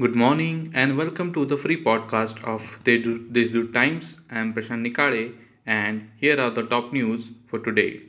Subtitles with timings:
[0.00, 4.16] Good morning and welcome to the free podcast of Deshdoot Times.
[4.30, 5.34] I am Prashant Nikale
[5.66, 8.00] and here are the top news for today.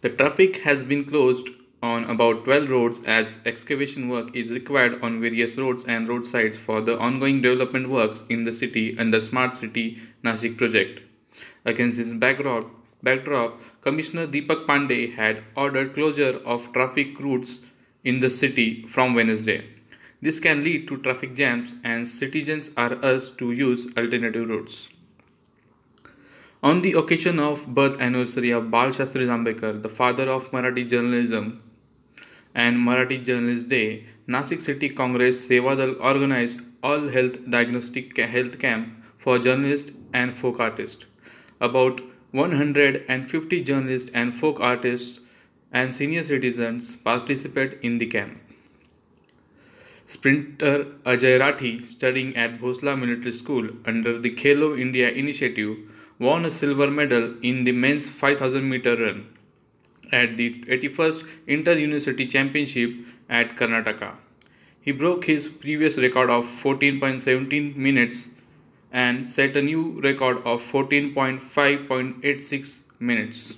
[0.00, 1.50] The traffic has been closed
[1.82, 6.80] on about 12 roads as excavation work is required on various roads and roadsides for
[6.80, 11.04] the ongoing development works in the city under Smart City Nashik project.
[11.66, 12.64] Against this backdrop,
[13.02, 17.60] backdrop, Commissioner Deepak Pandey had ordered closure of traffic routes
[18.04, 19.64] in the city from Wednesday.
[20.20, 24.88] This can lead to traffic jams and citizens are urged to use alternative routes.
[26.62, 31.60] On the occasion of birth anniversary of Bal Shastri the father of Marathi journalism,
[32.54, 39.38] and Marathi Journalist Day, Nasik City Congress Sevadal organized all health diagnostic health camp for
[39.38, 41.06] journalists and folk artists.
[41.60, 42.00] About
[42.32, 45.20] 150 journalists and folk artists
[45.72, 48.38] and senior citizens participate in the camp.
[50.04, 55.78] Sprinter Ajay Rathi, studying at Bhonsala Military School under the Khelo India initiative,
[56.18, 59.26] won a silver medal in the men's 5000 meter run
[60.12, 62.92] at the 81st Inter University Championship
[63.30, 64.18] at Karnataka.
[64.82, 68.28] He broke his previous record of 14.17 minutes
[68.92, 73.56] and set a new record of 14.5.86 minutes.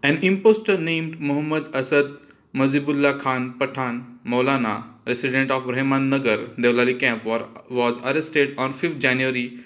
[0.00, 2.20] An impostor named Muhammad Asad
[2.54, 9.58] Mazibullah Khan Pathan Maulana, resident of Rahman Nagar, Devlali camp, was arrested on 5th January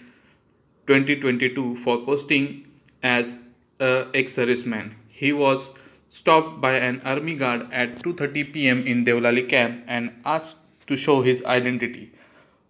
[0.86, 2.66] 2022 for posting
[3.02, 3.36] as
[3.78, 4.94] a ex-serviceman.
[5.08, 5.70] He was
[6.08, 8.86] stopped by an army guard at 2:30 p.m.
[8.86, 12.10] in Devlali camp and asked to show his identity.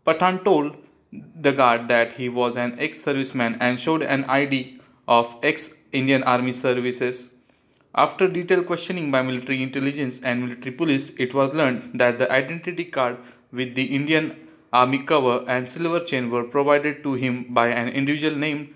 [0.04, 0.76] Pathan told
[1.12, 7.30] the guard that he was an ex-serviceman and showed an ID of ex-Indian Army services.
[7.94, 12.86] After detailed questioning by military intelligence and military police, it was learned that the identity
[12.86, 13.19] card
[13.53, 18.34] with the Indian Army cover and silver chain were provided to him by an individual
[18.34, 18.75] named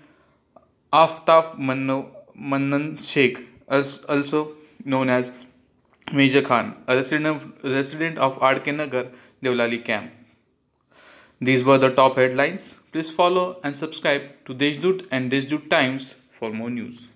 [0.93, 4.51] Aftaf Manno Mannan Sheikh, also
[4.85, 5.31] known as
[6.13, 8.17] Major Khan, a resident of, resident
[9.41, 10.11] Devlali camp.
[11.41, 12.79] These were the top headlines.
[12.91, 17.07] Please follow and subscribe to Deshdoot and Deshdoot Times for more news.